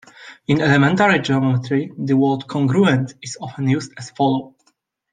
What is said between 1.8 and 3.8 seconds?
the word "congruent" is often